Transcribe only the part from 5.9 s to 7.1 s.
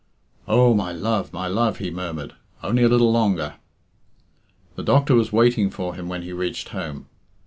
him when he reached home.